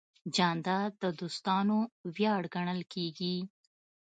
جانداد 0.35 0.91
د 1.03 1.05
دوستانو 1.19 1.77
ویاړ 2.15 2.41
ګڼل 2.55 2.81
کېږي. 2.93 3.37